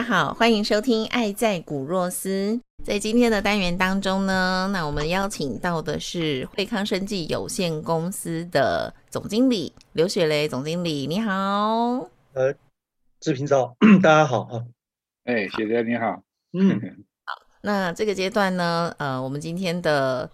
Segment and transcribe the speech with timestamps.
[0.00, 2.28] 家好，欢迎收听《爱在古若斯》。
[2.82, 11.32] 在今天的单元当中呢，那我们邀请到的是惠康生技有限公司的总经理刘雪雷总经理，你好。
[12.32, 12.54] 呃，
[13.20, 14.64] 志平早， 大家好哈。
[15.24, 16.22] 哎，雪雷你好。
[16.54, 16.80] 嗯，
[17.26, 17.34] 好。
[17.60, 20.30] 那这个阶段呢，呃，我们今天的。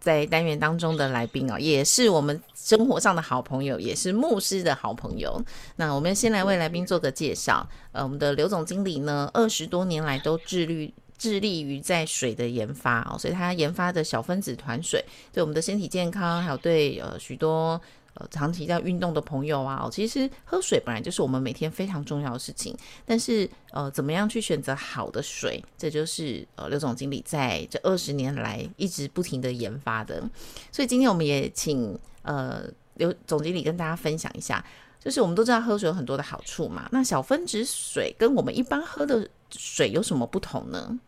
[0.00, 5.42] 在单元当中的来宾哦，也是我们生活上的好朋友，也是牧师的好朋友。
[5.76, 7.66] 那我们先来为来宾做个介绍。
[7.92, 17.80] 呃，我们的刘总经理呢，二十多年来都致力致力于在水的研发哦，所以他研发的小分子团水，对我们的身体健康，还有对呃许多。
[18.16, 22.76] 呃，长期在运动的朋友啊，其实喝水本来就是我们每天非常重要的事情。
[23.04, 30.22] 但是，呃，怎么样去选择好的水，这就是呃刘总经理在这二十年来一直不停的研发的。
[30.72, 34.64] 所以今天我们也请呃刘总经理跟大家分享一下，
[34.98, 40.98] 就是我们都知道喝水有很多的好处嘛，那小分子水跟我们一般喝的水有什么不同呢？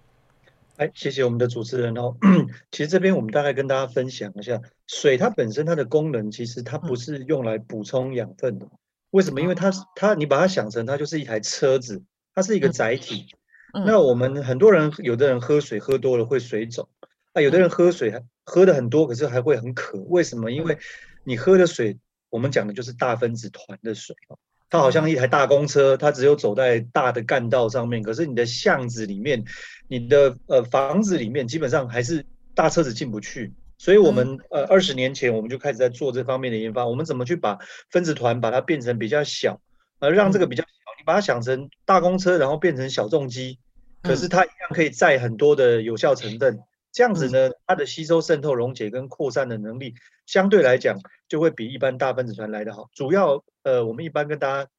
[0.78, 2.16] 哎，谢谢我们的主持人哦。
[2.70, 8.68] 其实这边我们大概跟大家分享一下，水它本身它的功能，其实它不是用来补充养分的。
[9.10, 9.40] 为什么？
[9.40, 13.26] 因为它它你把它想成它就是一台车子，它是一个载体。
[13.72, 16.88] 那我们很多人，有的人喝水喝多了会水肿，
[17.32, 19.98] 啊，有的人喝水喝的很多，可是还会很渴。
[19.98, 20.52] 为什么？
[20.52, 20.78] 因为
[21.24, 21.98] 你喝的水，
[22.30, 24.38] 我们讲的就是大分子团的水哦。
[24.70, 29.44] 它好像一台大公车，它只有走在大的干道上面，可是你的巷子里面，
[29.88, 32.24] 你的呃房子里面，基本上还是
[32.54, 33.52] 大车子进不去。
[33.78, 36.84] 所以，我们呃二十年前我们就开始在做这方面的研发。
[36.84, 37.58] 我们怎么去把
[37.90, 39.60] 分子团把它变成比较小，
[40.00, 40.68] 呃，让这个比较小，
[40.98, 43.60] 你把它想成大公车，然后变成小重机，
[44.02, 46.58] 可是它一样可以载很多的有效成分。
[46.90, 49.94] 这样子呢，它的吸收、渗透、溶解跟扩散的能力，
[50.26, 50.98] 相对来讲
[51.28, 52.88] 就会比一般大分子团来的好。
[52.92, 54.70] 主要呃，我们一般跟大家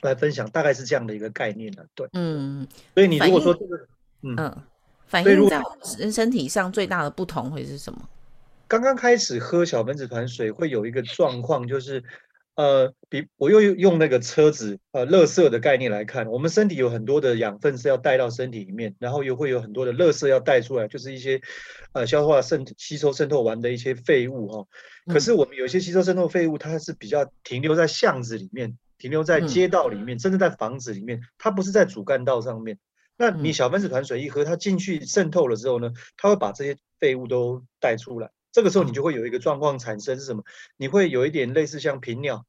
[0.00, 2.08] 来分享，大概是这样的一个概念的，对。
[2.14, 3.86] 嗯，所以你如果说这个，
[4.22, 4.56] 嗯，
[5.06, 5.62] 反映在
[5.98, 8.08] 人身体上最大的不同会是什么？
[8.66, 12.02] 刚刚开始喝小分子团水会有一个状况，就是。
[12.54, 21.40] 呃，比我又用那个车子呃，垃圾的概念来看，我们身体有很多的养分是要带到身体里面，然后又会有很多的垃圾要带出来，就是一些
[21.92, 24.66] 呃消化渗吸收渗透完的一些废物哈。
[25.06, 32.78] 可是我们有些吸收渗透废物，它是比较停留在巷子里面，停留在街道里面，甚至在房子里面，它不是在主干道上面。
[33.16, 38.30] 那你小分子团水一喝，它进去渗透了之后呢，它会把这些废物都带出来。
[38.52, 40.44] 这个时候你就会有一个状况产生是什么？
[40.76, 42.44] 你会有一点类似像频尿，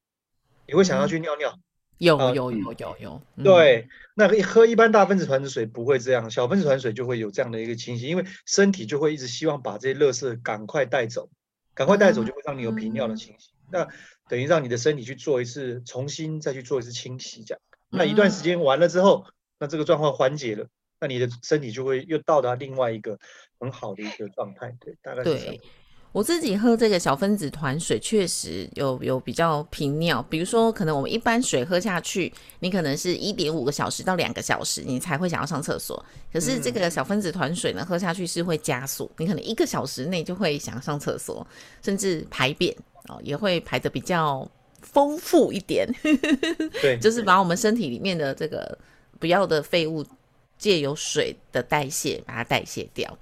[0.68, 1.58] 你会想要去尿尿。
[2.00, 3.22] 有有有有有。
[3.44, 11.30] 对，那喝一般大分子团的水不会这样，小分子团水就会有这样的一个情形，因为身体就会一直希望把这些垃圾赶快带走，
[11.74, 13.54] 赶快带走就会让你有频尿的情形。
[13.72, 13.88] 那
[14.28, 17.62] 等于让你的身体去做一次重新再去做一次清洗，这样。
[17.90, 19.26] 那一段时间完了之后，
[19.60, 20.68] 那这个状况缓解了，
[21.00, 23.18] 那你的身体就会又到达另外一个
[23.60, 24.76] 很好的一个状态。
[24.82, 25.56] 对，大概是这样。
[26.14, 30.24] 我自己喝这个小分子团水，确实有有比较频尿。
[30.30, 36.06] 比如说，可能我们一般水喝下去，你可能是一点五个小时到两个小时，你才会想要上厕所。
[36.32, 41.46] 可是这个小分子团水呢，喝下去是会加速，你可能一个小时内就会想上厕所，
[41.82, 42.72] 甚至排便
[43.10, 44.48] 哦，也会排的比较
[44.82, 45.92] 丰富一点。
[46.80, 48.78] 对， 就是把我们身体里面的这个
[49.20, 50.06] 不要的废物，
[50.60, 53.18] 借由水的代谢把它代谢掉。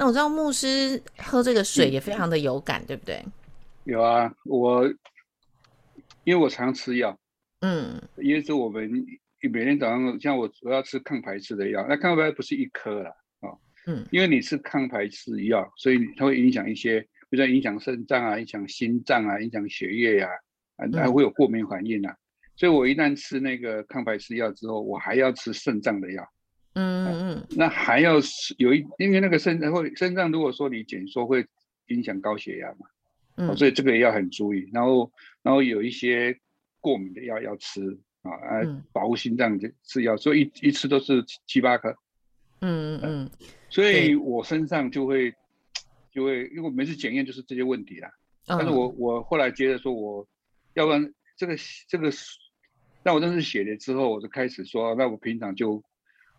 [0.00, 3.22] 那我知道牧师喝这个水也非常的有感，对不对？
[3.84, 4.88] 有啊，我
[6.24, 7.14] 因为我常吃药，
[7.60, 8.90] 嗯，因为是我们
[9.52, 13.10] 每天早上像我主要吃抗排斥的药，那抗排不是一颗了
[13.40, 13.52] 啊，
[13.88, 20.30] 嗯，因为你是抗排斥药，所以它会影响一些，比如说影响肾脏啊，影响心脏啊，影响血液呀，
[20.76, 22.16] 啊，还会有过敏反应啊，
[22.56, 26.26] 所以我一旦吃那个抗排斥药之后，我还要吃肾脏的药。
[26.80, 31.46] 嗯嗯，那还要是有一，因为那个肾脏会肾脏，如果说你减缩会
[31.88, 32.86] 影响高血压嘛，
[33.36, 34.68] 嗯，所以这个也要很注意。
[34.72, 35.10] 然后，
[35.42, 36.38] 然后有一些
[36.80, 37.80] 过敏的药要吃
[38.22, 41.90] 啊，啊，保护心脏的吃药，所以一一吃都是七八颗。
[42.60, 43.30] 嗯嗯嗯，
[43.68, 45.34] 所以我身上就会
[46.12, 48.10] 就会，因为我每次检验就是这些问题啦。
[48.46, 50.26] 但是我我后来觉得说，我
[50.74, 51.56] 要不然这个
[51.88, 52.10] 这个，
[53.02, 55.82] 那我认识血的之后，我就开始说，那我平常就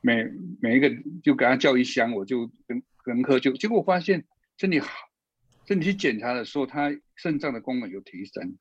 [0.01, 0.89] 每每一个
[1.23, 4.25] 就给他叫一箱，我就跟跟喝就，结果我发现
[4.57, 4.89] 身体好，
[5.65, 8.57] 身体去检查的时候，他肾脏的功能有提升，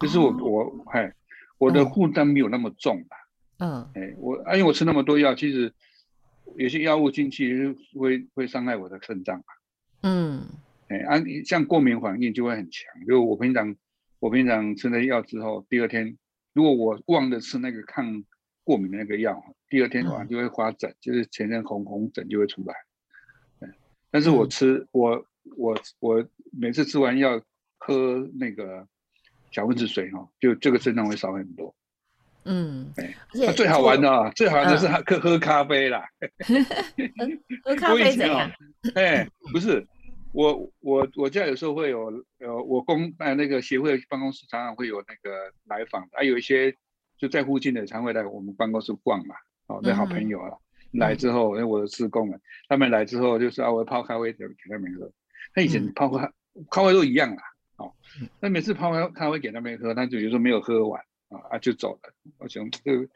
[0.00, 1.14] 就是我我哎，
[1.58, 3.16] 我的负担没有那么重吧。
[3.58, 5.72] 嗯，哎，我因为我吃那么多药，其实
[6.56, 9.44] 有些药物进去会会伤害我的肾脏嘛。
[10.02, 10.48] 嗯。
[10.88, 13.04] 哎，啊，像过敏反应就会很强。
[13.06, 13.76] 就我平常，
[14.20, 16.16] 我平常吃了药之后，第二天
[16.54, 18.24] 如果我忘了吃那个抗
[18.68, 22.74] 过敏的那个药，第二天晚上就会发疹，就是全身红红疹就会出来。
[24.10, 25.24] 但是我吃我
[25.56, 26.22] 我我
[26.52, 27.40] 每次吃完药
[27.78, 28.86] 喝那个
[29.50, 31.74] 小分子水哈，就这个症状会少很多。
[32.44, 33.14] 嗯，哎，
[33.56, 36.06] 最好玩的啊，最好玩的是喝喝咖啡啦。
[37.64, 38.50] 喝咖啡怎样？
[38.94, 39.86] 哎，不是。
[40.34, 46.70] 我我我家有时候会有呃，我公呃那个协会办公室常常会有那个来访，还有一些
[47.18, 49.34] 就在附近的常会来我们办公室逛嘛，
[49.66, 50.56] 哦，那好朋友啊，
[50.92, 55.12] 来之后，因为我的职工们，他们来之后就是啊，我泡咖啡给给他们喝，
[55.54, 56.32] 他以前泡咖
[56.70, 57.42] 咖啡都一样啊，
[57.76, 57.92] 哦，
[58.40, 63.08] 那每次泡咖咖啡给他们喝，他就有时候没有喝完啊啊就走了，我想这个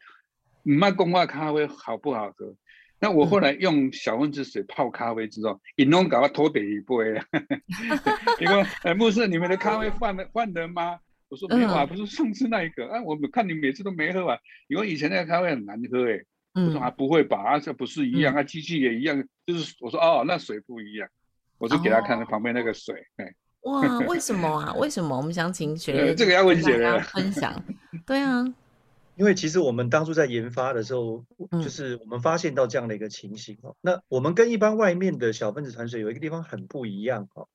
[0.63, 2.55] 卖公话咖啡好不好喝？
[2.99, 7.21] 那我后来用小分子水泡咖啡之后，一弄搞到脱底一杯。
[8.39, 10.99] 你说，哎，牧师，你们的咖啡换了换了吗？
[11.33, 13.01] 我说没有啊，不是上次那一个啊。
[13.01, 14.37] 我看你每次都没喝完，
[14.67, 16.23] 因为以前那个咖啡很难喝哎。
[16.53, 17.41] 我说啊，不会吧？
[17.41, 18.43] 啊，这不是一样啊？
[18.43, 21.09] 机器也一样，就是我说哦，那水不一样。
[21.57, 23.33] 我就给他看旁边那个水，哎。
[23.61, 24.73] 哇，为什么啊？
[24.75, 25.17] 为什么？
[25.17, 27.59] 我们想请学 这个要问学员分享。
[28.05, 28.45] 对啊。
[29.15, 33.75] 因为其实我们当初在研发的时候，就是我们发现到这样的一个情形哦。
[33.79, 37.47] 那我们跟一般外面的小分子团水有一个地方很不一样哦，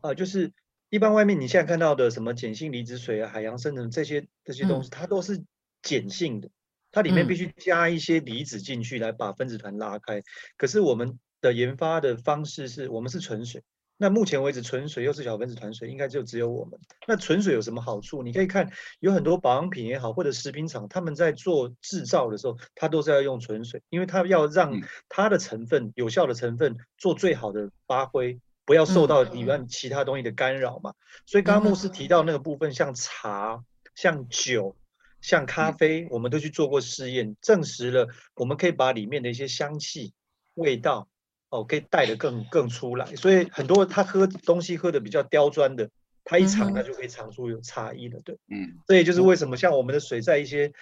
[0.00, 0.52] 啊，就是
[0.88, 5.44] 一般外面你现在看到的什么碱性离子水啊、海洋生成这些这些东西，它都是
[5.82, 6.48] 碱性的，
[6.92, 10.22] 它里面必须加一些离子进去来把分子团拉开。
[10.56, 13.62] 可是我们的研发的方式是我们是纯水。
[13.98, 16.78] 那目前为止，纯水又是小分子团水，应该就只有我们。
[17.08, 18.22] 那纯水有什么好处？
[18.22, 30.92] 你可以看，有很多保养品也好，或者食品厂，他们在做制造的时候，它都是要用纯水，因为它要让它的成分有效的成分做最好的发挥，不要受到里面其他东西的干扰嘛。
[31.24, 33.64] 所以刚刚牧师提到那个部分，像茶、
[33.94, 34.76] 像酒、
[35.22, 40.12] 像咖啡，我们都去做过试验，证实了我们可以把里面的一些香气、
[40.52, 41.08] 味道。
[41.48, 45.88] 哦，可以带的更更出来，所以很多他喝东西喝的比较刁钻的，
[46.24, 50.72] 他一尝他就可以尝出有差异了，对，嗯，这也就是为什么像我们的水在一些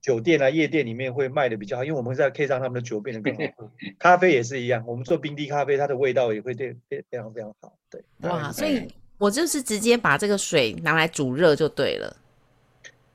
[0.00, 3.70] 酒店啊、夜店里面会卖的比较好，因为我们在可以让他们的酒变得更好喝。
[3.98, 8.02] 咖啡也是一样，我们做冰滴咖啡，它的味道也会变变非常非常好，对。
[8.22, 8.86] 哇，所以
[9.18, 12.16] 我就是直接把这个水拿来煮热就对了。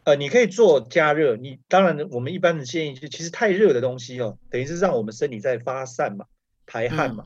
[0.04, 6.26] 呃，你可以做加热，你当然我们一般的建议就其实太热的东西哦，等于是让我们身体在发散嘛。
[6.66, 7.26] 排汗嘛，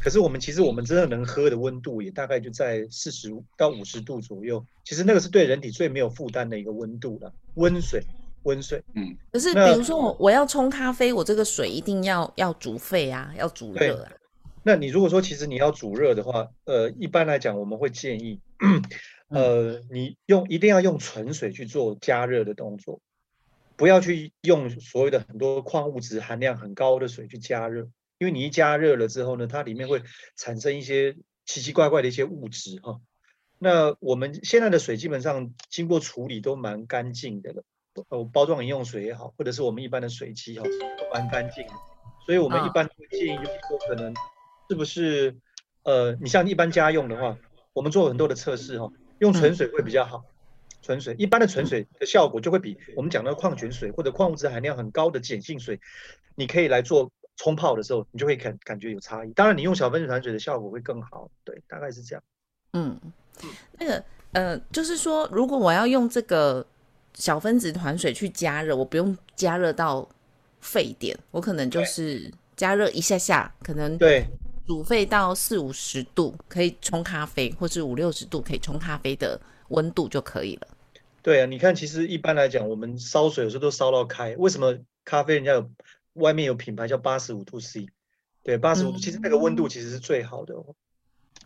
[0.00, 7.32] 可是我们其实我们真的能喝的温度也大概就在四十到五十度左右，其实那个是对人体最没有负担的一个温度了。
[7.54, 8.00] 温水，
[8.46, 9.14] 温水，嗯。
[9.30, 14.12] 可是比如说我我要冲咖啡，我这个水一定要要煮沸啊，要煮热啊。
[14.62, 18.40] 那你如果说其实你要煮热的话，呃，一般来讲我们会建议，
[19.28, 23.00] 呃，你用一定要用纯水去做加热的动作，
[23.76, 27.88] 不要去用所谓的很多矿物质含量很高的水去加热。
[28.18, 30.02] 因为你一加热了之后呢，它里面会
[30.36, 32.98] 产生一些奇奇怪怪的一些物质哈。
[33.58, 37.62] 那我们现在的水基本上经过处理都蛮干净的了，
[38.08, 41.72] 呃，包装饮用水也好，或者是我们一般的水机哈，都蛮干净的。
[42.24, 44.14] 所以我们一般会建议，就是说可能
[44.68, 45.36] 是不是
[45.84, 47.36] 呃，你像一般家用的话，
[47.72, 50.24] 我们做很多的测试哈，用纯水会比较好。
[50.82, 55.80] 纯水一般的纯水的效果就会比我们讲的矿泉水或者矿物质含量很高的碱性水，
[56.34, 57.10] 你可以来做。
[57.38, 59.30] 冲泡的时候，你就会感感觉有差异。
[59.34, 61.30] 当然，你用小分子团水的效果会更好。
[61.44, 62.22] 对，大概是这样。
[62.72, 62.98] 嗯，
[63.78, 66.66] 那个呃，就是说，如果我要用这个
[67.16, 70.08] 小分子团水去加热，我不用加热到
[70.60, 74.24] 沸点，我可能就是加热一下下，可能对
[74.64, 80.68] 煮沸到四五十度可以冲咖啡，或是五六十度可以冲咖啡的温度就可以了。
[81.22, 85.68] 对啊，你看，其实一般来讲，我们烧水有时候都烧到开，为什么咖啡人家有？
[86.16, 87.88] 外面有品牌叫八十五度 C，
[88.42, 90.54] 对，八十五度，其实那个温度其实是最好的。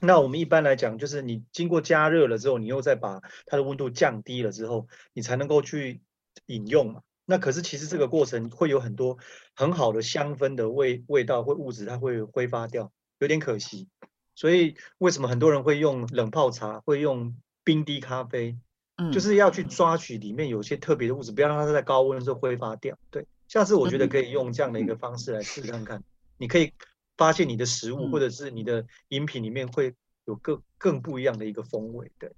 [0.01, 6.01] 那我们一般来讲，就是你经过加热了之后，你又再把它的温度降低了之后，你才能够去
[6.47, 7.03] 饮用嘛。
[7.27, 9.19] 那可是其实这个过程会有很多
[9.55, 13.89] 很好的香氛的味味道或物质，它会挥发掉，有点可惜。
[14.35, 18.57] 所以为什么很多人会用冷泡茶，会用冰滴咖啡？
[18.97, 22.99] 嗯，就是要去抓取里面有些特别的物质，不要让它在高温的时候挥发掉。
[23.11, 26.03] 对，下次我觉得可以用这样的一个方式来试看看，
[26.37, 26.73] 你可以
[27.21, 32.11] 发现你的食物或者是你的饮品里面会有更更不一样的一个风味。
[32.19, 32.33] 对。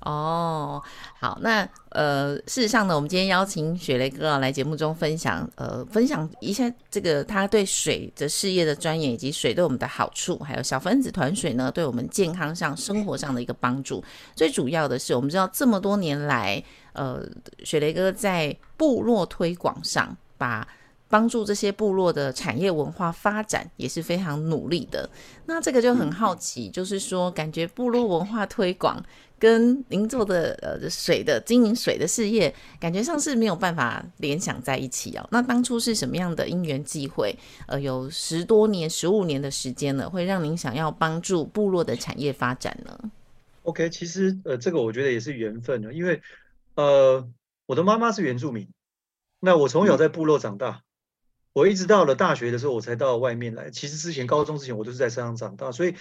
[0.00, 0.82] 哦，
[1.18, 14.02] 好，那呃，事实上呢，我们今天邀请雪雷哥来节目中分享，呃，分享一下这个他对水的事业的钻研，以及水对我们的好处，还有小分子团水呢对我们健康上、生活上的一个帮助。
[14.34, 16.62] 最主要的是，我们知道这么多年来，
[16.92, 17.26] 呃，
[17.64, 20.66] 雪雷哥在部落推广上，把
[21.14, 25.08] 帮助这些部落的产业文化发展也是非常努力的。
[25.46, 29.00] 那这个就很好奇，就是说，感觉部落文化推广。
[29.36, 35.28] 跟您做的呃水的经营水的事业，感觉上是没有办法联想在一起哦。
[35.30, 37.36] 那当初是什么样的因缘际会？
[37.66, 42.98] 呃，有十多年、十五年的时间了，会让您想要帮助部落的产业发展呢
[43.64, 46.22] ？OK，其实呃，这个我觉得也是缘分的，因为
[46.76, 47.28] 呃，
[47.66, 48.66] 我的妈妈是原住民，
[49.40, 50.83] 那我从小在部落长大，
[51.54, 53.70] 我一直到了大学的时候，我才到外面来。
[53.70, 55.94] 其实之前高中之前，我都是在山上长大，所以。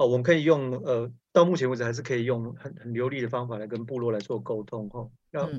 [0.00, 5.10] 哦，我们可以用呃，到目前为止还是可以用很很流利的方法来跟部落来做沟通哈。
[5.32, 5.50] 那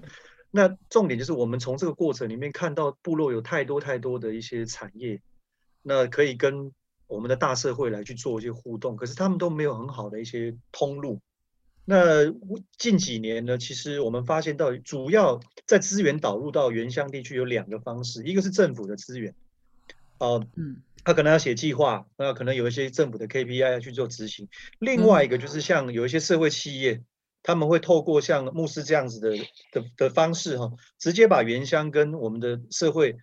[0.50, 5.22] 那重点就是我们从这个过程里面看到部落有太多太多的一些产业，
[5.81, 6.72] 那可以跟
[7.05, 11.19] 我们的大社会来去做一些互动，可是他们都没有很好的一些通路。
[11.89, 12.31] 那
[12.77, 19.34] 近几年呢，其实我们发现到主要在资源导入到原乡地区有两个方式，一个是政府的资源，
[20.19, 20.84] 哦，嗯。
[21.01, 24.50] 他可能要写计划，那可能有一些政府的 KPI 要去做执行。
[24.79, 27.01] 另外一个就是像有一些社会企业，
[27.41, 29.38] 他们会透过像牧师这样子的
[29.72, 30.69] 的的方式哈，
[31.00, 33.15] 直接把原乡跟我们的社会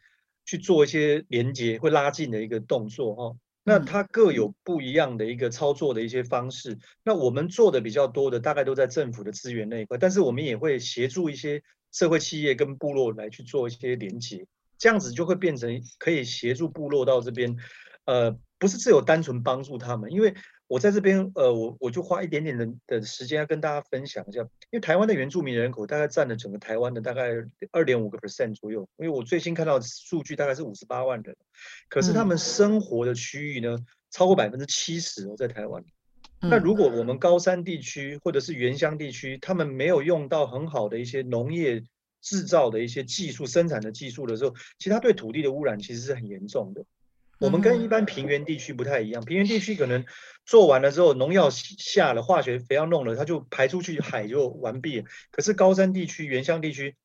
[0.47, 3.37] 去做一些连接，会拉近的一个动作哈。
[3.69, 6.79] 那它各有不一样的一个操作的一些方式。
[7.03, 14.47] 那我们做的比较多的，大概都在政府的资源那一块，但是我们也会协助一些社会企业跟部落来去做一些连接。
[14.79, 17.57] 这样子就会变成可以协助部落到这边，
[18.05, 20.33] 呃，不是只有单纯帮助他们，因为
[20.69, 27.31] 我在这边，呃，我我就花一点点的的时间要跟大家分享一下，因为台湾的原住民人口大概占了整个台湾的大概
[27.73, 31.37] 二点五个 percent 左右，因为我最新看到的数据大概是五十八万人，
[31.89, 33.79] 可是他们生活的区域呢
[34.11, 35.85] 超过百分之七十哦，在台湾。
[36.41, 41.85] 那如果我们高山地区或者是原乡地区，他们没有用到很好的一些农业。
[42.23, 46.85] 制造的一些技术、生产的技术的时候，其实它对土地的污染其实是很严重的。
[47.39, 50.05] 我们跟一般平原地区不太一样，平原地区可能
[50.45, 55.05] 做完了之后，农药下了，化学肥料弄了，它就排出去，海就完毕。
[55.31, 56.97] 可是高山地区、原乡地区，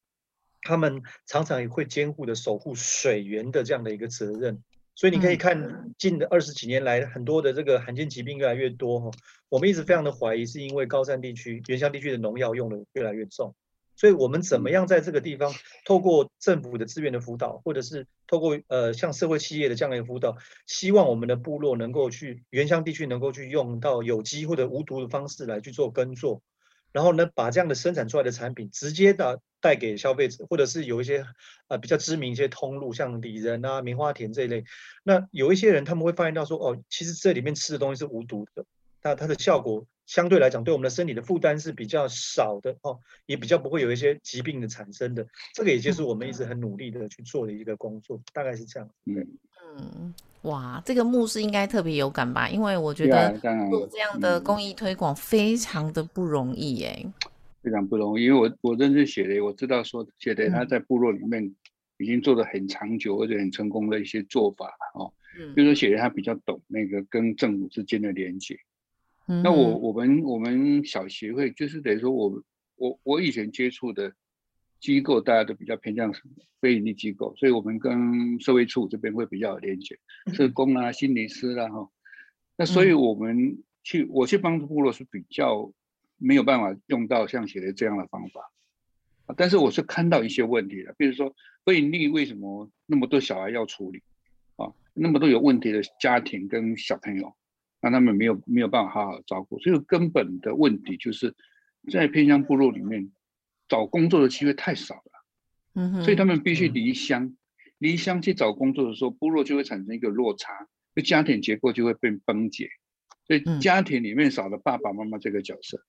[0.61, 4.63] 他们常常也会监护的守护水源的这样的一个责任。
[4.95, 9.11] 所以你可以看近的二十几年来，很多的这个罕见疾病越来越多哈。
[9.49, 13.55] 我们一直非常的怀疑，是因为高山地区、原乡地区的农药用的越来越重。
[14.01, 15.53] 所以，我们怎么样在这个地方，
[15.85, 26.41] 透过政府的资源的辅导，或者是透过呃像社会企业的这样的一个辅导，希望我们的部落能够去原乡地区能够去用到有机或者无毒的方式来去做耕作，
[26.91, 31.23] 然后呢，把这样的生产出来的产品直接的带给消费者，或者是有一些
[31.67, 34.63] 呃比较知名一些通路，像李仁啊、棉花田这一类，
[35.03, 38.65] 那有一些人他们会发现到说，哦，其实这里面吃的东西是无毒的，
[39.03, 39.85] 那它的效果。
[40.05, 45.25] 相对来讲，对我们的身体的负担是比较少的哦，也比较不会有一些疾病的产生的。
[45.53, 48.89] 这个也就是我们一直很努力的去做的一个工作，大概是这样。
[49.05, 49.25] 嗯
[49.77, 52.49] 嗯，哇，这个牧师应该特别有感吧？
[52.49, 53.31] 因为我觉得
[53.69, 57.07] 做这样的公益推广非常的不容易耶，
[57.63, 58.25] 非常不容易。
[58.25, 61.55] 因为我我认识写的，我知道说写的他在部落里面
[61.97, 65.13] 已经做的很长久而且很成功的一些做法哦。
[65.39, 68.57] 嗯，比如说写的他比较懂那个跟政府之间的连接。
[69.43, 72.43] 那我我们我们小协会就是等于说，我
[72.75, 74.13] 我我以前接触的
[74.81, 76.13] 机构，大家都比较偏向
[76.59, 79.97] 非营利机构，所以我们跟社会处这边会比较有连接，
[80.33, 81.89] 社工啊、心理师啦哈。
[82.57, 85.71] 那所以我们去我去帮助部落是比较
[86.17, 88.51] 没有办法用到像写的这样的方法，
[89.37, 91.33] 但是我是看到一些问题的，比如说
[91.63, 94.03] 非营利为什么那么多小孩要处理
[94.57, 97.33] 啊，那么多有问题的家庭跟小朋友。
[97.81, 101.35] 让他们没有没有办法好好照顾，所以根本的问题就是
[101.91, 103.11] 在偏乡部落里面
[103.67, 105.25] 找工作的机会太少了，
[105.73, 107.35] 嗯，所以他们必须离乡，
[107.79, 112.69] 离乡去找工作的时候，部落就会产生一个落差，就家庭结构就会被崩解，
[113.25, 115.83] 所以家庭里面少了爸爸妈妈这个角色，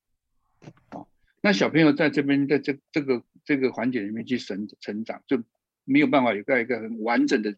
[0.88, 1.08] 好，
[1.42, 5.42] 那小朋友在这边在这这个这个环节里面去成成长，就
[5.84, 7.54] 没有办法有在一个很完整的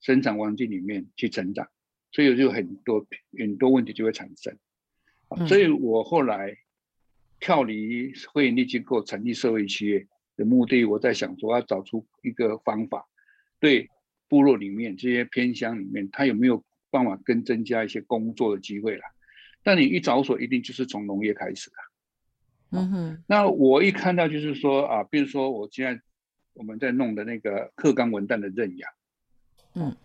[0.00, 1.68] 生长环境里面去成长，
[2.10, 3.06] 所以就很多
[3.38, 4.56] 很多问题就会产生。
[5.46, 6.56] 所以我后来
[7.40, 13.06] 跳离会营利机构，成立社会企业的目的，我在想说要找出一个方法，
[13.60, 13.88] 对
[14.28, 19.02] 部落里面这些偏乡里面，他有没有办法更增加一些工作的机会了？
[19.62, 21.76] 但你一着手，一定就是从农业开始的。
[22.70, 26.00] 嗯哼，那我一看到就是说啊，比如说我现在
[26.54, 28.90] 我们在弄的那个克刚文旦的认养，
[29.74, 29.96] 嗯，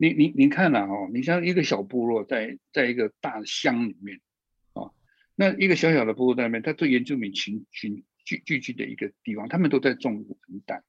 [0.00, 4.18] 你你你看了哦，你像一个小部落在在一个大乡里面，
[4.72, 4.90] 啊，
[5.34, 10.80] 那一个小小的部落在那边，它对原住民群群聚聚集的一个地方，他们都在种文旦，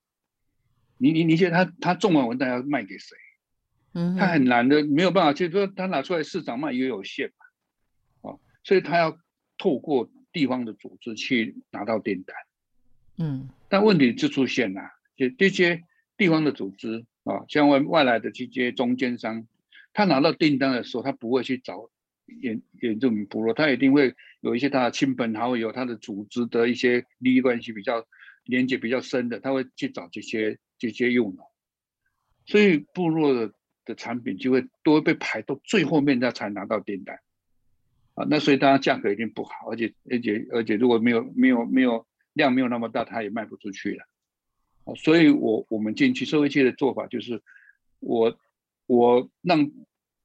[0.98, 3.18] 你你你觉得他他种完文旦要卖给谁？
[3.94, 7.32] 嗯，他很难的，没有办法，就是说他拿出来市场卖也有限
[8.22, 9.20] 嘛，啊，所以他要
[9.58, 10.10] 透过。
[10.34, 12.34] 地方的组织去拿到订单，
[13.18, 14.82] 嗯，但问题就出现了，
[15.18, 15.84] 就这些
[16.16, 19.46] 地方的组织啊，像外外来的这些中间商，
[19.94, 21.90] 他拿到订单的时候，他不会去找
[22.26, 28.06] 原原住民部落，他一定会有一些他的亲朋好友，他的组织的一些利益关系比较
[28.46, 31.46] 连接比较深的，他会去找这些这些用农，
[32.46, 33.34] 所以部落
[33.86, 37.20] 的产品就会都会被排到最后面，他才拿到订单。
[38.14, 44.06] 啊，那所以当然价格一定不好，而且而且而且如果没有没有没有量没有那么大，它也卖不出去了。
[44.92, 47.42] 啊，所以我我们进去社会界的做法就是，
[48.00, 48.38] 我
[48.88, 49.72] 我让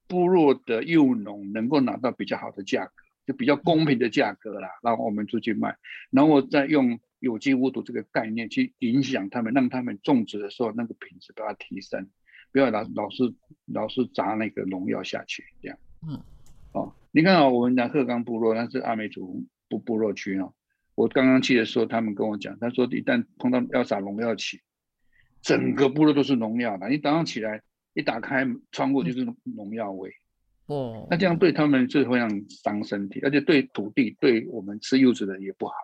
[0.09, 2.93] 部落的幼农能够拿到比较好的价格，
[3.27, 5.77] 就比较公平的价格啦，然后我们出去卖，
[6.11, 12.09] 然后再用有机无毒这个概念去影响他们，让他们种植的时候那个品质把它提升，
[12.53, 13.35] 不要老老是
[13.67, 15.79] 老是砸那个农药下去这样。
[16.07, 16.21] 嗯。
[16.73, 20.53] 哦，你看啊，我们南鹤冈部落那是阿美族部部落区哦。
[20.97, 24.61] 我刚刚去的时候，他们跟我讲，他说一旦碰到要撒农药起，
[25.41, 26.89] 整个部落都是农药的。
[26.89, 27.63] 你早上起来
[27.95, 30.11] 一打开窗户就是农药味。
[30.67, 35.75] 哦，那这样对他们是非常伤身体，而且对土地、对我们吃柚子的也不好。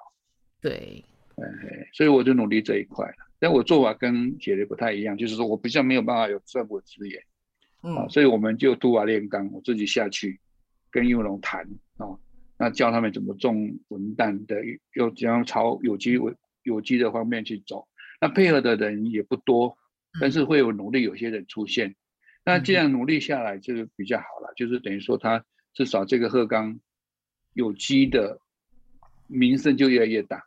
[0.60, 1.04] 对，
[1.36, 3.14] 哎，所以我就努力这一块了。
[3.38, 7.22] 但我做法跟姐姐不太一样，就是说我比较没有办法有政府资源，
[7.84, 10.40] 嗯，所以我们就土瓦炼钢，我自己下去。
[10.94, 11.62] 跟幼农谈
[11.96, 12.04] 啊，
[12.62, 14.54] 那教他们怎么种文旦的，
[14.94, 17.88] 又怎样朝有机为有机的方面去走。
[18.20, 19.76] 那配合的人也不多，
[20.20, 21.96] 但是会有努力，有些人出现。
[22.44, 25.44] 那这样努力下来就比较好了，就是等于说他
[25.74, 26.78] 至少这个鹤岗
[27.52, 28.38] 有机的
[29.26, 30.44] 名声就越来越大。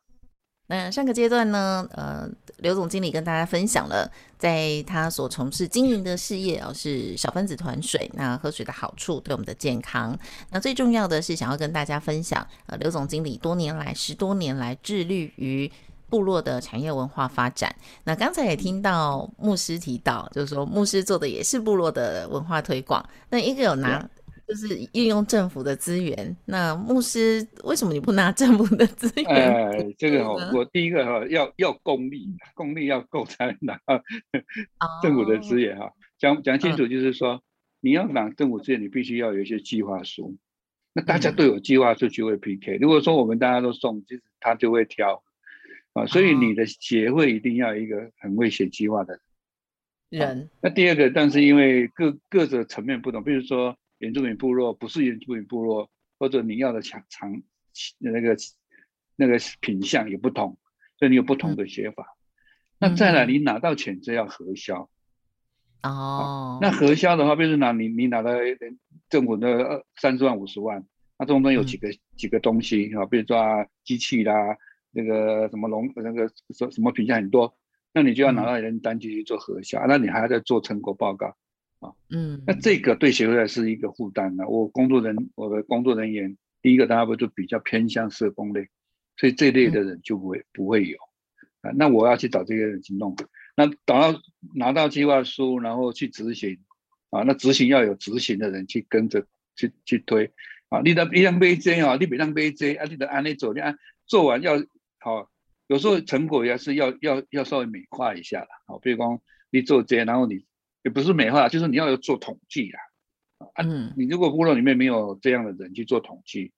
[0.67, 8.10] 那上个阶段呢，呃，刘总经理跟大家分享了，在他所从事经营的事业哦，是小分子团水。
[8.15, 10.17] 那喝水的好处对我们的健康，
[10.49, 15.71] 那最重要的是想要跟大家分享，呃，刘总经理多年来十多年来致力于
[16.10, 17.75] 部落的产业文化发展。
[18.06, 23.08] 那刚才也听到牧师提到，就是说牧师做的也是部落的文化推广。
[23.30, 24.10] 那一个有拿。
[24.47, 26.38] 就是运用政府的资源。
[26.45, 29.27] 那牧师，为什么你不拿政府的资源？
[29.27, 33.79] 哎，这个哈，我第一个哈要要功力，功力要够才拿
[35.01, 35.91] 政府的资源哈。
[36.19, 37.41] 讲讲清楚，就是说
[37.81, 40.38] 你要拿政府资源，你必须要有一些计划书。
[40.93, 42.77] 那大家都有计划书就会 PK。
[42.77, 45.23] 如果说我们大家都送，其实他就会挑
[45.93, 46.05] 啊。
[46.05, 49.19] 所以你的协会一定要一个很会写计划的
[50.10, 50.49] 人。
[50.62, 53.75] 那第二个，但是因为各各个层面不同，比如说。
[54.05, 55.89] 原住民部落不是原住民部落，
[56.19, 57.41] 或者你要的强长
[57.97, 58.37] 那个
[59.15, 60.57] 那个品相也不同，
[60.97, 62.15] 所以你有不同的写法。
[62.77, 64.87] 那再来，你拿到钱就要核销。
[65.81, 66.59] 哦。
[66.61, 68.31] 那核销的话，比如拿你你拿到
[69.09, 70.85] 政府的三十万五十万，
[71.17, 74.33] 那中间有几个几个东西啊，比如说机器啦，
[74.91, 77.57] 那个什么龙那个什什么品相很多，
[77.93, 81.35] 那你就要拿到人单去做核销，那你还要再做成果报告。
[82.10, 84.48] 嗯，那这个对协会来是一个负担呢。
[84.48, 88.69] 我工作人，我的工作人员，第一个大家不就比较偏向社工类，
[89.17, 90.98] 所以这类的人就不会不会有
[91.62, 91.71] 啊。
[91.76, 93.15] 那我要去找这些人去弄，
[93.56, 94.21] 那等到
[94.54, 96.60] 拿到计划书，然后去执行
[97.10, 97.24] 啊。
[97.24, 100.32] 那执行要有执行的人去跟着去去推
[100.69, 100.82] 啊。
[100.82, 104.58] 你的你让背这啊，你别让背这啊，你得按那走，你按做完要
[105.00, 105.30] 好，
[105.67, 108.48] 有时候成果也是要要要稍微美化一下的。
[108.67, 109.19] 好，比如讲
[109.50, 110.45] 你做这，然后你。
[110.86, 112.80] 也不是美化，就是你要有做统计啊，
[113.56, 113.65] 啊，
[113.98, 116.54] 你如果部落里面没有这样的人去做统计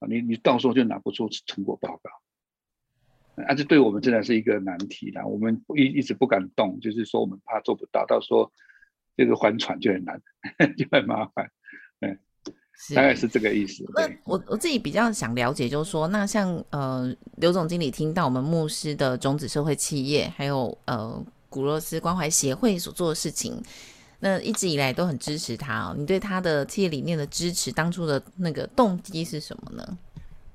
[0.00, 5.24] 啊，你你到时候就拿不出成果报告，啊，这对我们真的是一个难题啦。
[5.24, 8.50] 我们一一直不敢动，就是说我们怕做不到，到时候
[9.16, 10.20] 这个还船就很难，
[10.76, 11.48] 就很麻烦。
[12.00, 12.18] 嗯，
[12.96, 13.84] 大概是这个意思。
[13.94, 23.62] 那我我自己比较想了解，就是说，那像呃刘总经理听到我们牧师的种子社会企业，还有呃古罗斯关怀协会所做的事情，
[24.20, 25.94] 那一直以来都很支持他哦。
[25.96, 29.98] 你对他的企业理念的支持，当初的那个动机是什么呢？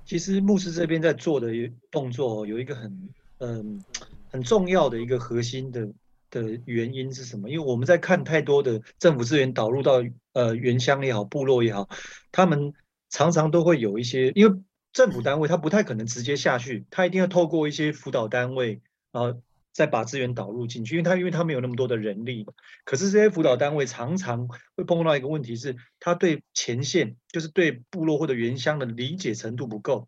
[0.05, 1.47] 其实牧师这边在做的
[1.91, 3.83] 动作有一个很嗯
[4.31, 5.87] 很重要的一个核心的。
[6.33, 7.47] 的原因是什么？
[7.47, 11.87] 因为我们在看太多的政府资源导入到呃原乡也好、部落也好，
[12.31, 12.73] 他们
[13.11, 14.59] 常常都会有一些，因为
[14.93, 19.35] 政府单位他不太可能直接下去，他一定要透过一些辅导单位啊，
[19.73, 22.45] 再把资源导入进去，因为他因为他没有那么多的人力。
[22.85, 30.07] 可是这些辅导单位常常会碰到一个问题是，他对前线就是对部落或者原乡的理解程度不够。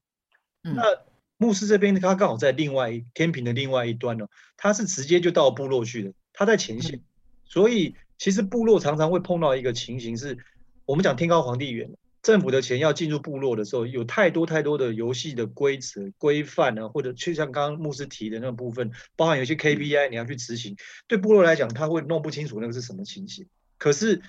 [0.61, 0.83] 那
[1.37, 7.01] 牧师这边他刚好在另外天平的另外一端呢，他是直接就到部落去的，他在前线，
[7.43, 10.37] 所以其实部落常常会碰到一个情形是，
[10.85, 11.91] 我们讲天高皇帝远，
[12.25, 20.75] 政府的钱要进入部落的时候，有太多太多的游戏的规则规范呢，或者就像刚刚牧师提的那个部分，包含有些 KPI 你要去执行，
[21.07, 23.45] 对部落来讲他会弄不清楚那个是什么情形，
[23.77, 24.23] 可是，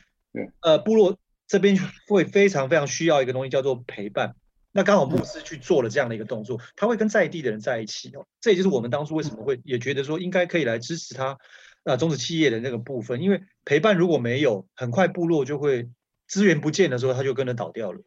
[0.61, 4.37] 呃，部落这边会非常非常需要一个东西叫做陪伴。
[4.73, 11.39] 那刚好牧师去做了这样的一个动作，他会跟在地的人在一起哦，这也就是我们当初为什么会也觉得说应该可以来支持他，
[11.85, 15.89] 啊，种子企业的那个部分，因为陪伴如果没有，很快部落就会
[16.27, 18.03] 资源不见的时候，他就跟着倒掉了。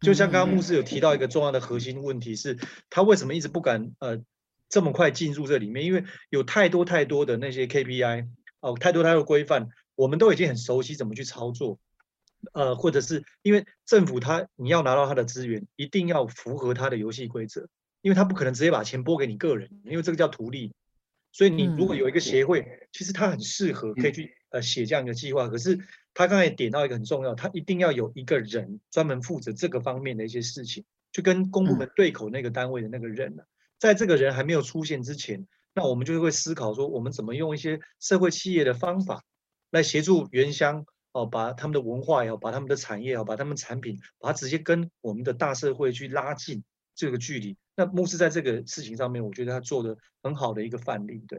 [0.00, 2.58] 就像刚刚牧师有提到一个重要的核心问题是，
[2.90, 4.22] 他为什么一直不敢呃
[4.68, 5.84] 这么快进入这里面？
[5.84, 8.26] 因为有太多太多的那些 KPI
[8.60, 11.78] 哦，太多太多规范，我们都已经很熟悉怎么去操作。
[12.52, 17.68] 呃，或者是因为政府他你要拿到他的资源，一定要符合他的游戏规则，
[18.00, 20.72] 因为他不可能直接把钱拨给你个人，因为这个叫图利。
[21.30, 25.48] 所以你如果有一个协会，其实它很适合可以去呃写这样一个计划。
[25.48, 25.78] 可是
[26.14, 33.42] 他刚才点到一个很重要，他一定要有一个人专门负责这个方面的一些事情，就跟公部门对口那个单位的那个人呢，
[33.78, 39.24] 在这个人还没有出现之前，那我们就会思考说，我们怎么用一些社会企业的方法
[39.70, 40.84] 来协助原乡。
[41.14, 47.54] 哦，把他们的文化也好，把他们的产业也好，把他们产品，把它直接跟我们的大社会去拉近这个距离。
[47.76, 51.38] 那牧师在这个事情上面，我觉得他做的很好的一个范例，对。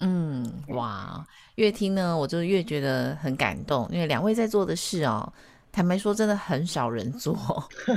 [0.00, 5.32] 嗯，哇，越听呢，我就越觉得很感动，因为两位在做的事哦，
[5.72, 7.36] 坦白说，真的很少人做。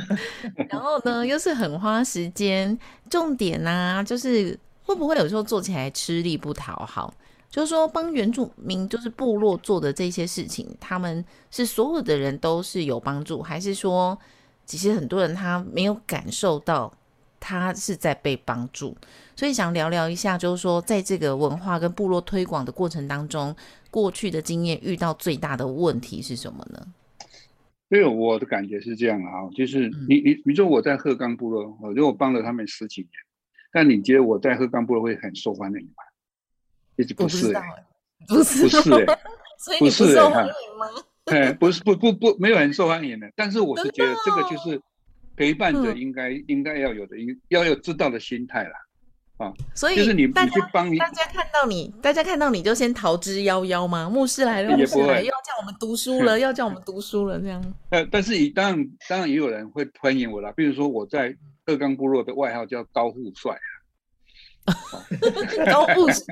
[0.69, 2.77] 然后呢，又是很花时间，
[3.09, 7.13] 重点呢，就是会不会有时候做起来吃力不讨好？
[7.49, 14.17] 就是说，帮原住民就是部落做的这些事情，他们是所有的人都是有帮助，还是说，
[14.65, 16.93] 其实很多人他没有感受到
[17.39, 18.95] 他是在被帮助？
[19.35, 23.55] 所以想聊聊一下，就是说，在这个文化跟部落推广的过程当中，
[23.91, 26.87] 过去的经验遇到最大的问题是什么呢？
[27.89, 33.11] 因为我的感觉是这样啊，就是你你比如说我在鹤冈部落，我如果帮了他们十几年，
[33.71, 36.03] 但你觉得我在鹤冈部落会很受欢迎吗？
[37.15, 37.53] 不是，
[38.27, 38.81] 不是，不是，
[39.59, 40.87] 所以不受欢迎吗？
[41.25, 43.31] 哎，不是，不不不，没有很受欢迎的。
[43.35, 44.81] 但是我是觉得这个就是
[45.37, 48.71] 陪伴者应该应该要有的，应要有知道的心态啦。
[49.37, 49.53] 啊。
[49.73, 54.09] 所以就是你你去帮大家看到你，大家看到你就先逃之夭夭吗？
[54.09, 57.73] 牧师来了，牧师来又要叫我们读书了， 要叫我们读书了，这样。
[57.91, 60.51] 呃，但是以当然当然也有人会欢迎我啦。
[60.57, 61.33] 比如说我在
[61.67, 63.55] 二冈部落的外号叫高富帅。
[65.71, 66.23] 高富帅，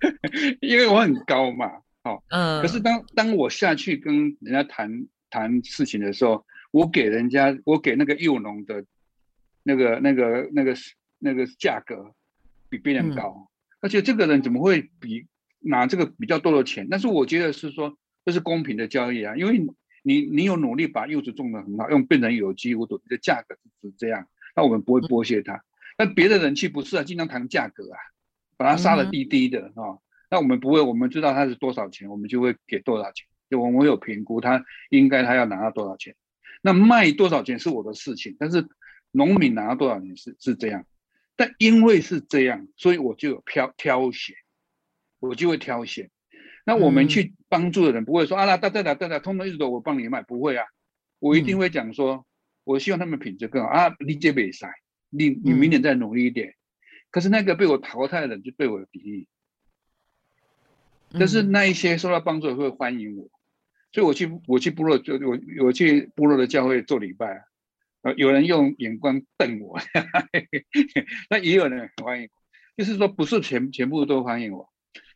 [0.62, 1.70] 因为我很高嘛，
[2.02, 4.90] 好，嗯，可是当当我下去跟人家谈
[5.28, 6.42] 谈事情的时候，
[6.76, 8.84] 我给人家，我给那个幼农的，
[9.62, 10.74] 那个那个那个
[11.18, 12.14] 那个价格
[12.68, 13.48] 比别人高，
[13.80, 15.26] 而且这个人怎么会比
[15.60, 16.86] 拿这个比较多的钱？
[16.90, 19.66] 但是我觉得是说这是公平的交易啊，因为
[20.02, 25.64] 你你有努力把柚子种的很好，用变成有机物的，你的价格是这样，那我们不会剥削他。
[25.96, 27.96] 那别的人去不是啊，经常谈价格啊，
[28.58, 29.96] 把它杀的低低的啊。
[30.30, 33.26] 那我们不会，我们知道他是多少钱，我们就会给多少钱。
[33.48, 36.14] 就我们有评估，他应该他要拿到多少钱。
[36.66, 38.66] 那卖多少钱是我的事情，但是
[39.12, 40.84] 农民拿到多少钱是是这样。
[41.36, 44.34] 但因为是这样，所以我就有挑挑选，
[45.20, 46.10] 我就会挑选。
[46.64, 50.66] 那我们去帮助的人不会说啊，那大大大大大，通通一直都我帮你卖，不会啊，
[51.20, 52.26] 我一定会讲说，
[52.64, 54.72] 我希望他们品质更好啊，理解比赛。
[55.10, 56.56] 你你明年再努力一点，
[57.12, 59.28] 可是那个被我淘汰的人就对我有敌意，
[61.12, 63.30] 但是那一些受到帮助的会欢迎我，
[63.92, 67.44] 所以我去我去部落就我我去部落的教会做礼拜，
[68.02, 69.78] 呃，有人用眼光瞪我，
[71.30, 72.28] 那也有人很欢迎，
[72.76, 74.68] 就是说不是全全部都欢迎我，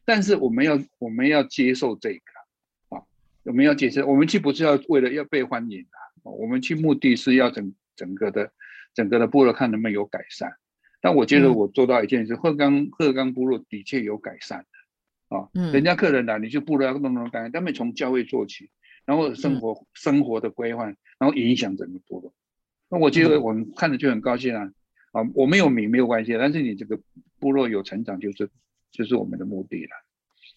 [0.04, 3.02] 但是我们要我们要接受这个啊，
[3.44, 8.50] 我们要接受，我们去不是要为了要被欢迎啊，我们去目的是要整整个的
[8.94, 10.52] 整个的部落看能不能有改善。
[11.02, 14.66] 但我觉得我做到一件事，鹤冈鹤冈部落的确有改善的
[15.30, 15.48] 啊。
[15.72, 18.70] 人家客人来，你就部落要弄弄干净，他们从教会做起，
[19.06, 22.34] 然后生活生活的规范，然后影响整个部落。
[22.90, 24.70] 那我觉得我们看着就很高兴啊。
[25.12, 26.96] 啊，我没有名没有关系，但是你这个
[27.40, 28.48] 部落有成长，就是
[28.92, 29.90] 就是我们的目的了。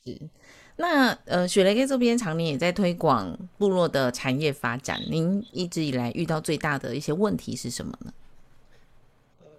[0.03, 0.29] 是。
[0.75, 8.13] 那呃，雪雷哥这边常年也在推广部落的产业发展，您一直以来遇到最大的一些问题是什么呢？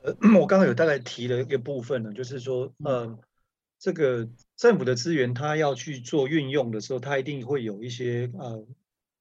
[0.02, 3.18] 呃，我刚刚有大概提了一个部分呢，就是说，呃，
[3.80, 8.66] 这个政府的资源，它要去做运用的时候，它一定会有一些呃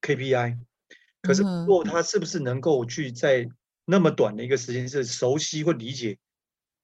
[0.00, 0.58] KPI，
[1.22, 3.48] 可是不过它是不是能够去在
[3.84, 6.18] 那么短的一个时间是熟悉或理解，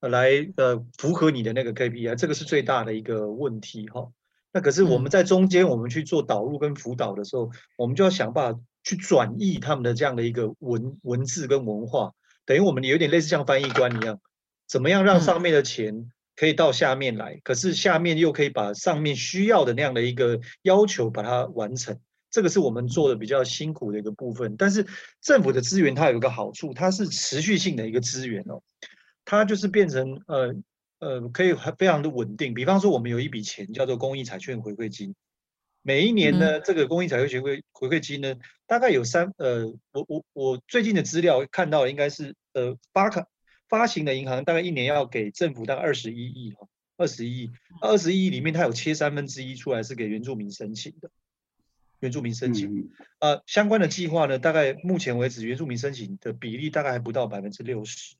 [0.01, 4.11] 来呃符合你的那个 KPI，这个是最大的一个问题哈。
[4.53, 14.21] 那可是我们在中间，我们去做导入跟辅导的时候，我们就要想办法去转译他们的这样的一个文文字跟文化，等于我们有点类似像翻译官一样，
[14.67, 22.01] 怎么样让上面的钱可以到下面来，可是下面又可以把上面需要的那样的一个要求把它完成，
[22.31, 24.57] 这个是我们做的比较辛苦的一个部分。
[24.57, 24.87] 但是
[25.21, 28.63] 政府的资源它有一个好处，它是持续性的一个资源哦，
[29.27, 30.55] 它就是变成呃。
[31.03, 32.53] 呃，可以非常的稳定。
[32.53, 35.15] 比方说，我们有一笔钱叫做公益彩券回馈金，
[35.81, 38.35] 每一年呢，这个公益彩券回馈回馈金呢，
[38.67, 43.27] 大概有三呃，我我我最近的资料看到应该是呃八卡
[43.71, 51.11] 发行的银行大概一年要给政府大概二十一亿哈，二十一亿，二十一亿里面它有切三分之一出来是给原住民申请的，
[52.01, 58.17] 原住民申请，呃，相关的计划呢，大概目前为止原住民申请的比例大概还不到百分之六十。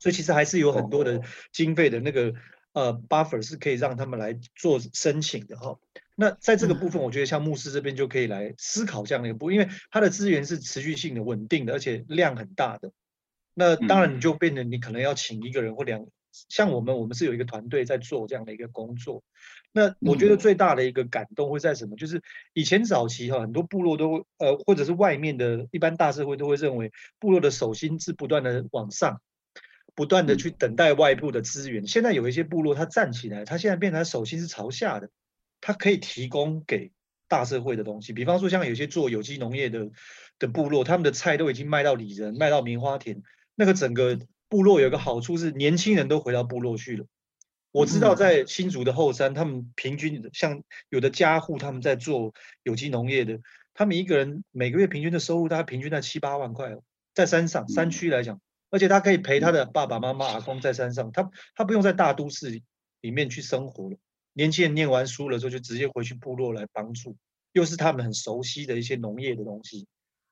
[0.00, 2.32] 所以其实还是有很多的经费的那个
[2.72, 5.76] 呃 buffer 是可以让他们来做申请的哈。
[6.14, 12.92] 那在这个部分，我觉得像牧师这边就可以来思考这样的一个部，因为它的资源是持续性的、稳定的，而且量很大的。
[13.58, 16.06] 那当然你就变成你可能要请一个人或两，
[16.48, 19.24] 像我们我们是有一个团队在做这样的一个工作。
[19.72, 21.96] 那我觉得最大的一个感动会在什么？
[21.96, 29.20] 就是以前早期哈，很多部落都呃或者是外面的一般大社会都会认为部落的手心是不断的往上。
[29.94, 31.84] 不断的去等待外部的资源。
[31.88, 35.10] 现在有一些部落，他站起来，他现在变成手心是朝下的，
[35.60, 36.92] 他可以提供给
[37.26, 38.12] 大社会的东西。
[38.12, 39.90] 比方说，像有些做有机农业的
[40.38, 43.24] 的部落，他们的菜都已经卖到里仁，卖到棉花田。
[43.58, 44.16] 那个整个
[44.48, 47.04] 部落有一个好处是，年轻人都回到部落去了。
[47.72, 53.40] 我知道在新竹的后山，他们平均像有的家户他们在做有机农业的，
[53.74, 58.40] 他们一个人每个月平均的收入大概平均在七八万块哦，在山上山区来讲。
[58.70, 62.62] 而且他可以陪他的爸爸妈妈、阿公在山上，他他不用在大都市
[63.00, 63.96] 里面去生活了。
[64.34, 67.16] 年轻人念完书了之后，就直接回去部落来帮助，
[67.52, 69.86] 又是他们很熟悉的一些农业的东西。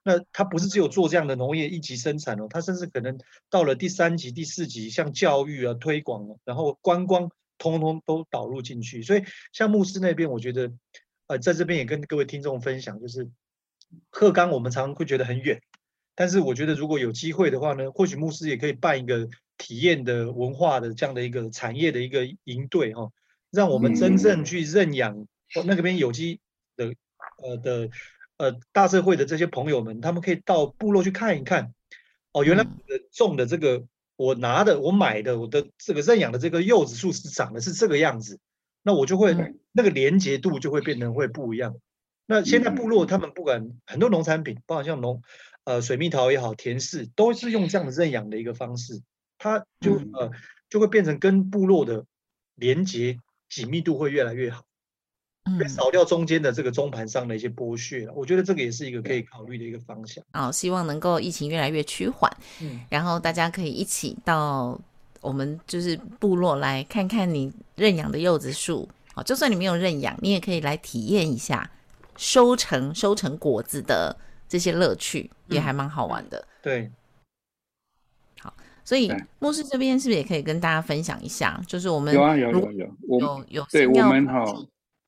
[0.08, 3.18] 那他不是只有做这样的农业一级生产哦，他甚至可能
[3.50, 9.02] 到了第三级、第四级，像教育啊、推广啊，然后观光，通通都导入进去。
[9.02, 10.72] 所以像牧师那边，我觉得，
[11.26, 13.28] 呃，在这边也跟各位听众分享，就是
[14.10, 15.60] 鹤冈，我们常常会觉得很远。
[16.14, 23.10] 但是我觉得，如果有机会的话呢，或许牧师也可以办一个体验的文化的这样的一个产业的一个营队哈，
[23.50, 25.26] 让我们真正去认养
[25.66, 26.38] 那边有机
[26.76, 26.94] 的
[27.42, 27.90] 呃的
[28.38, 31.72] 呃大社会的这些朋友们，他们可以到部落去看一看。
[32.32, 32.66] 哦，原来
[33.10, 33.84] 种的这个
[34.16, 38.38] 我拿的我买的我的这个认养的这个柚子树是长的是这个样子，
[38.82, 39.36] 那我就会
[39.72, 41.76] 那个连结度就会变成会不一样。
[42.26, 45.22] 那现在部落他们不管很多农产品，包括像农。
[45.64, 49.02] 呃，水蜜桃也好，甜柿都是用这样的认养的一个方式，
[49.36, 50.30] 它就呃
[50.70, 52.06] 就会变成跟部落的
[52.54, 53.18] 连接
[53.48, 54.62] 紧密度会越来越好，
[55.46, 60.22] 嗯，少掉中间的这个中盘上的一些剥削，我觉得这个也是一个可以考虑的一个方向。
[60.32, 62.30] 哦，希望能够疫情越来越趋缓，
[62.60, 64.78] 嗯，然后大家可以一起到
[65.20, 71.70] 我们就是部落来看看你认养的柚子树，哦，就算你没有认养，你也可以来体验一下
[72.16, 74.16] 收成收成果子的。
[74.48, 76.46] 这些乐趣也还蛮好玩的。
[76.62, 76.88] 对，
[78.38, 78.54] 好，
[78.84, 81.60] 所以牧师这边是不是也可以跟大家分享一下？
[81.66, 84.44] 就是我们有啊有有有，有有对我们哈，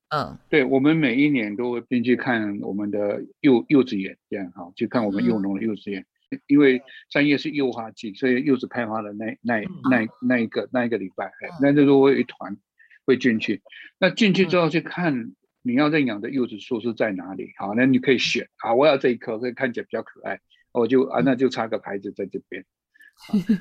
[0.09, 6.05] 嗯，对我们每一年都会进去看我们的柚柚子园，这样哈，去看我们幼农的柚子园。
[6.47, 12.57] 因为三月是柚花季，所以柚子开花的那那那那一个那一个礼拜，那就是我有一团
[13.05, 13.61] 会进去。
[13.99, 15.33] 那进去之后去看。
[15.61, 17.51] 你要认养的柚子树是在哪里？
[17.57, 20.39] 好，那你可以选啊，我要这一棵，会看起来比较可爱，
[20.71, 22.63] 我就啊，那就插个牌子在这边。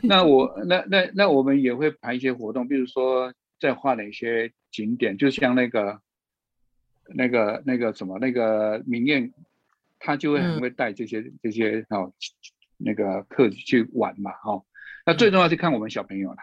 [0.05, 6.01] 那我那那那我们也会排一些活动，比如说在画哪些景点，就像那个
[7.15, 9.33] 那个那个什么那个明艳
[9.99, 12.13] 他就会很会带这些这些哦
[12.77, 14.63] 那个课去玩嘛，哈。
[15.05, 16.43] 那最重要是看我们小朋友啦，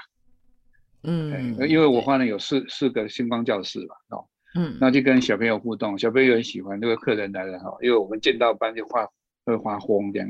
[1.04, 4.25] 嗯，因为我画了有四四个星光教室嘛，哦，
[4.56, 9.08] 嗯，那就跟小朋友互动，小朋友很喜欢这个客人来了哈，因为我们见到班就画
[9.45, 10.30] 会画疯这样，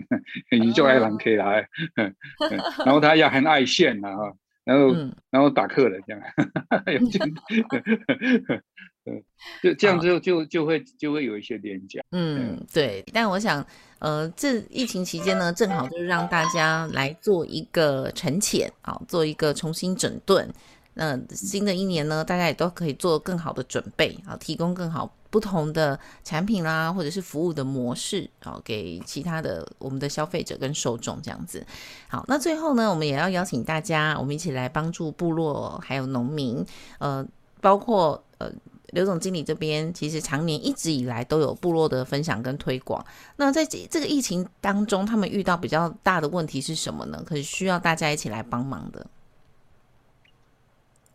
[0.52, 1.68] 你就爱玩 K 来，
[2.86, 4.36] 然后他要很爱现啊，哈。
[4.66, 4.96] 然后，
[5.30, 6.22] 然后打客人这样，
[6.92, 7.00] 有
[9.06, 12.02] 这就这样之后就就会就会有一些廉价。
[12.12, 13.04] 嗯，对。
[13.14, 13.66] 但我想，
[14.00, 20.52] 呃，这疫情期间呢，正好就是让大家来做一个沉潜啊，做一个重新整顿。
[20.96, 25.14] 那新的一年呢，大家也都可以做更好的准备啊，提供更好。
[25.32, 31.66] 不同的产品啦，或者是服务的模式，啊给其他的我们的消费者跟受众这样子。
[32.08, 36.66] 好，那最后呢，我们也要邀请大家，我们一起来帮助部落还有农民，
[37.00, 37.28] 呃，
[37.60, 38.50] 包括呃
[38.96, 43.06] 刘总经理这边，其实常年一直以来都有部落的分享跟推广。
[43.36, 47.22] 那在这这个疫情当中，他们遇到比较大的问题是什么呢？
[47.24, 49.08] 可是需要大家一起来帮忙的。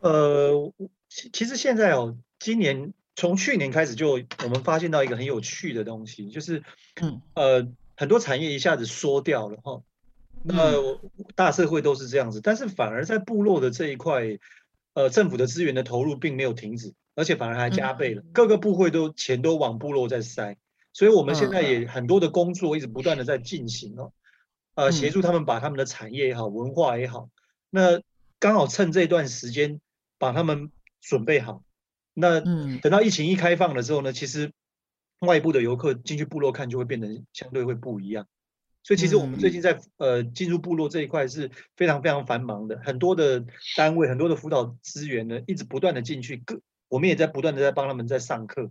[0.00, 0.72] 呃，
[1.08, 2.92] 其其实现在哦，今年。
[3.16, 4.12] 从去年开始，就
[4.44, 6.62] 我们发现到一个很有趣的东西，就是，
[7.02, 9.82] 嗯，呃，很多产业一下子缩掉了哈。
[10.42, 10.72] 那
[11.34, 14.38] 大社会都是这样子，但是反而在部落的这一块，
[14.94, 18.22] 呃，政府的资源的投入并没有停止，而且反而还加倍了。
[18.32, 20.56] 各个部会都钱都往部落在塞，
[20.94, 24.14] 所以我们现在也很多的工作一直不断的在进行哦，
[24.74, 27.28] 呃，协助他们把他们的产业也好，文化也好，
[27.68, 28.00] 那
[28.38, 29.82] 刚好趁这段时间
[30.16, 31.62] 把他们准备好。
[32.14, 32.40] 那
[32.80, 34.52] 等到疫情一开放了之后呢，其实
[35.18, 38.26] 外部的游客进去部落看就会变得相对会不一样。
[38.82, 43.44] 所以其实我们最近在呃进入部落这一块是非常非常繁忙的，很多的
[43.76, 46.58] 单位、很多的辅导资源呢，一直不断的进去，各
[46.90, 48.70] 我们也在不断的在帮他们在上课，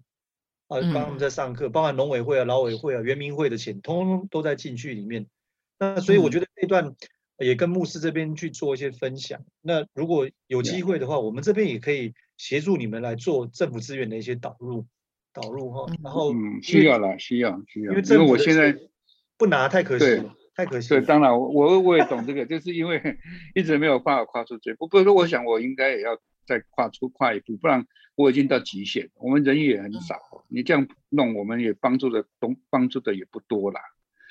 [0.67, 5.25] 啊，帮他们在上课，包含农委会啊、劳委会啊、原民会的钱，通通都在进去里面。
[5.79, 6.93] 那所以我觉得这段
[7.39, 9.43] 也跟牧师这边去做一些分享。
[9.61, 12.13] 那如果有机会的话，我们这边也可以。
[12.39, 14.85] 协助你们来做政府资源的一些导入，
[15.33, 18.73] 导入哈，然后嗯，需要了，需要需要，因为因为我现在
[19.37, 20.87] 不拿太可惜了，太可惜。
[20.87, 23.17] 对，当然我我也懂这个，就是因为
[23.55, 24.87] 一直没有办法跨出这步。
[24.87, 27.85] 不过我想我应该也要再跨出跨一步，不然
[28.19, 29.09] 我已经到极限。
[29.15, 30.15] 我们人也很少，
[30.49, 33.79] 你这样弄，我们也帮助的东帮助的也不多啦。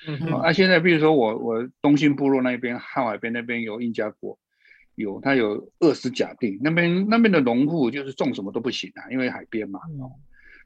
[0.07, 0.33] 嗯嗯。
[0.41, 4.37] 啊，现在比如说我我东兴部落那边汉海边那边有印加国。
[4.93, 9.79] 有，它有二十甲地，那边那边的农户就是种什么都不行啊，因为海边嘛。
[9.97, 10.11] 哦，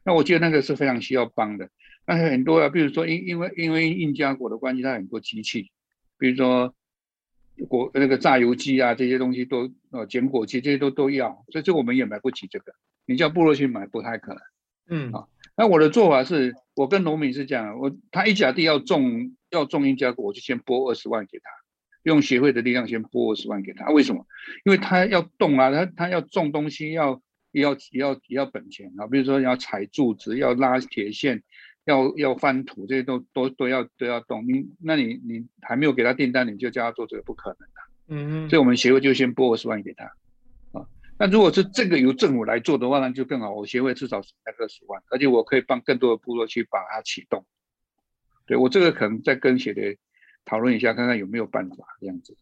[0.04, 1.70] 那我觉得那个是非常需要帮的。
[2.04, 5.70] 那很多啊，比如说因因为因为印加国的关系，它很多机器，
[6.18, 6.74] 比如说
[7.68, 12.74] 果那个榨油机啊，这些东西都呃剪果机这些都都要，所以这我们也买不起这个。
[13.06, 14.42] 你叫部落去买不太可能。
[14.88, 21.44] 嗯啊，那我的做法是，我跟农民是这样，我他一甲地要种要种印加果，我就先拨二十万给他。
[22.02, 24.26] 用协会的力量先拨二十万给他，为什么？
[24.66, 27.18] 因为他要动啊，他他要种东西，要
[27.50, 29.06] 也要也要也要本钱啊。
[29.06, 31.42] 比如说要踩柱子，要拉铁线，
[31.86, 34.46] 要要翻土，这些都都都要都要动。
[34.46, 37.74] 你那你你还没有给他订单，你就叫他做这个，不可能的。
[38.08, 38.50] 嗯嗯。
[38.50, 40.10] 所以我们协会就先拨二十万给他啊。
[41.18, 43.52] 那如果是这个由政府来做的话，那就更好。
[43.52, 47.44] 我协会至少是那二十万，而且我可以帮更多的部落去把它启动。
[48.46, 49.80] 对我这个可能再跟写的。
[50.46, 52.36] 讨论一下，看看有没有办法这样子。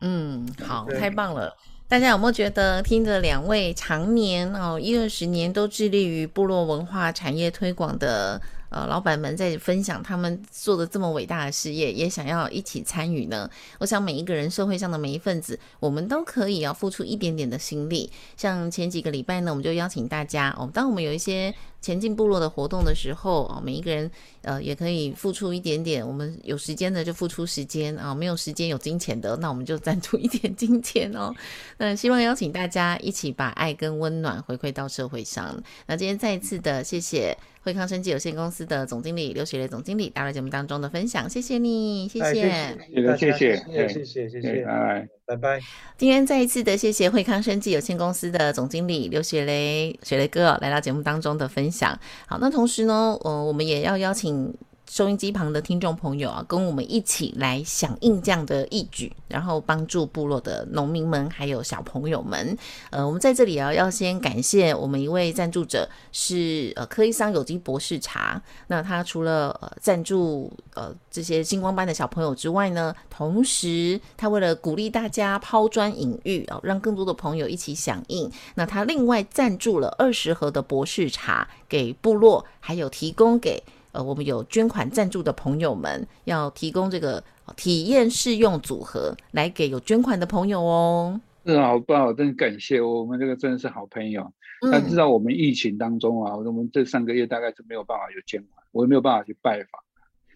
[0.00, 1.54] 嗯，好，太棒了！
[1.86, 8.40] 大家有没有觉得听着两位常年哦一二十年都致力于部落文化产业推广的？
[8.74, 13.48] 呃，老板们在分享他们做的这么伟大的事业，也想要一起参与呢。
[13.78, 18.10] 我想每一个人社会上的每一份子，我们都可以要付出一点点的心力。
[18.36, 26.06] 像前几个礼拜呢，我们就邀请大家哦，当我们有一些前进部落的活动的时候啊，每一个人呃也可以付出一点点。
[26.06, 31.30] 我们有时间的就付出时间啊，没有时间有金钱的， 那我们就赞助一点金钱哦。
[31.76, 35.62] 那希望邀请大家一起把爱跟温暖回馈到社会上。
[35.86, 37.36] 那今天再一次的谢谢。
[37.64, 45.60] 惠康生技有限公司的总经理刘雪雷总经理，到了节目当中的分享，谢谢你，谢谢，谢谢，谢谢，谢谢，谢谢，拜拜拜。
[45.96, 51.73] 今天再一次的谢谢惠康生技有限公司的总经理刘雪雷，雪雷哥来到节目当中的分享。
[51.74, 54.54] 想好，那同时呢，呃，我们也要邀请。
[54.94, 62.56] 收音机旁的听众朋友啊，跟我们一起来响应这样的义举，然后帮助部落的农民们还有小朋友们。
[62.90, 68.40] 呃，我们在这里啊，要先感谢我们一位赞助者是呃科伊桑有机博士茶。
[68.68, 83.60] 那他除了呃赞助呃这些星光班的小朋友之外呢，同时他为了鼓励大家抛砖引玉啊，让更多的朋友一起响应，那他另外赞助了二十盒的博士茶给部落，还有提供给。
[83.94, 87.22] 呃，我们有捐款赞助的朋友们，要提供这个
[87.56, 91.20] 体验试用组合来给有捐款的朋友哦。
[91.46, 94.32] 是好棒，真感谢我们这个真的是好朋友。
[94.72, 99.80] 他知道我们疫情当中啊，我们这三个月大概是没有办法有捐款，我也没有办法去拜访。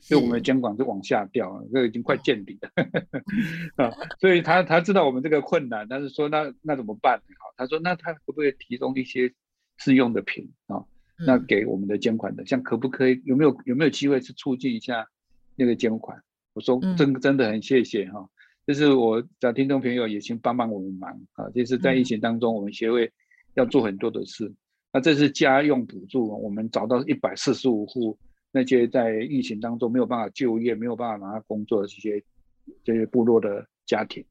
[0.00, 2.70] 所以我们的监管是往下掉了，这已经快见底了
[3.84, 3.90] 啊！
[4.20, 7.18] 所以他他知道我们这个困难，但是说那那怎么办？
[7.40, 9.32] 好，他说那他会不可以提供一些
[9.78, 10.84] 试用的品啊？
[11.26, 15.06] 那给我们的监管的，像可不可以有没有有没有机会去促进一下
[15.56, 16.22] 那个监管？
[16.54, 18.28] 我说真真的很谢谢哈，
[18.66, 21.48] 就是我找听众朋友也请帮帮我们忙啊！
[21.50, 23.10] 就是在疫情当中，我们协会
[23.54, 24.52] 要做很多的事，
[24.92, 28.18] 那这是家用补助，我们找到一百四十五户。
[28.50, 32.24] 那些在疫情当中没有办法就业、没有办法拿到工作的这些
[32.82, 34.24] 这些部落的家庭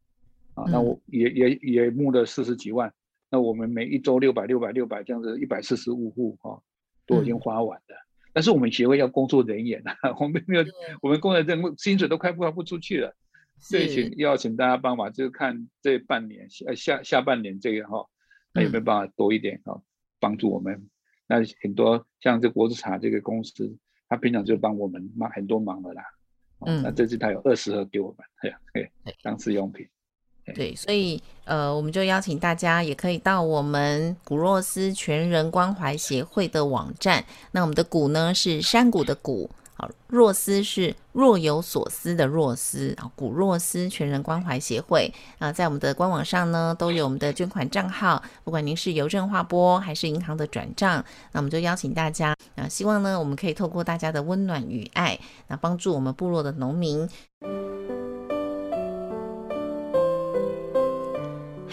[0.56, 2.92] 啊，那我也也也募了四十几万。
[3.30, 6.60] 那我们每一周六百、六百、六百这样子，一百四十五户哈，
[7.08, 7.96] 都已经花完了。
[8.34, 10.66] 但是我们协会要工作人员啊，我们没有，
[11.02, 13.16] 我们工作人员薪水都快付不出去了。
[13.60, 18.06] 所以请要请大家帮忙，就是看这半年下下下半年这个哈，
[18.54, 19.82] 那有没有办法多一点哈，
[20.20, 20.88] 帮助我们？
[21.28, 23.76] 那很多像这国之茶这个公司。
[24.10, 26.02] 他平常就帮我们忙很多忙的啦，
[26.66, 28.90] 嗯，那这次他有二十盒给我们，哎呀，对，
[29.22, 29.86] 当试用品。
[30.56, 37.24] 对，所以呃，我们就邀请大家也可以到我们古若斯全人关怀协会的网站。
[37.52, 39.50] 那我们的古呢是山谷的谷。
[39.80, 57.08] 好，若斯是若有所思的若斯啊，古若斯全人关怀协会啊，在我们的官网上呢都有我们的捐款账号，不管您是邮政划拨还是银行的转账，那我们就邀请大家啊，希望呢我们可以透过大家的温暖与爱，那帮助我们部落的农民。